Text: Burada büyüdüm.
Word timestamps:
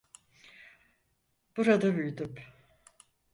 Burada 1.57 1.95
büyüdüm. 1.97 2.35